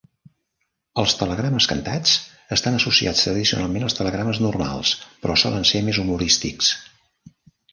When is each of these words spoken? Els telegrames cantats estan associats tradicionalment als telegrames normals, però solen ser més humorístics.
Els 1.01 1.11
telegrames 1.17 1.67
cantats 1.71 2.13
estan 2.57 2.77
associats 2.79 3.21
tradicionalment 3.27 3.85
als 3.89 3.99
telegrames 3.99 4.41
normals, 4.47 4.95
però 5.27 5.37
solen 5.43 5.69
ser 5.75 5.87
més 5.91 6.01
humorístics. 6.07 6.73